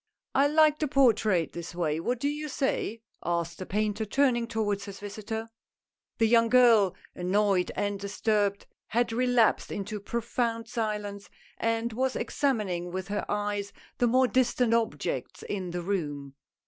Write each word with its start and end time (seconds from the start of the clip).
"I 0.33 0.47
like 0.47 0.79
the 0.79 0.87
portrait 0.87 1.53
this 1.53 1.75
way, 1.75 1.99
what 1.99 2.19
do 2.19 2.27
you 2.27 2.49
say?" 2.49 3.03
asked 3.23 3.59
the 3.59 3.67
painter, 3.67 4.03
turning 4.03 4.47
towards 4.47 4.85
his 4.85 4.99
visitor. 4.99 5.51
The 6.17 6.25
young 6.27 6.49
girl, 6.49 6.95
annoyed 7.13 7.71
and 7.75 7.99
disturbed, 7.99 8.65
had 8.87 9.13
relapsed 9.13 9.71
into 9.71 9.99
profound 9.99 10.67
silence, 10.67 11.29
and 11.59 11.93
was 11.93 12.15
examining 12.15 12.89
with 12.91 13.09
her 13.09 13.25
eyes 13.29 13.73
the 13.99 14.07
more 14.07 14.27
distant 14.27 14.73
objects 14.73 15.43
in 15.43 15.69
the 15.69 15.83
room. 15.83 16.33